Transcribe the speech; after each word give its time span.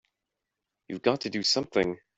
You've 0.87 1.03
got 1.03 1.21
to 1.21 1.29
do 1.29 1.43
something! 1.43 1.95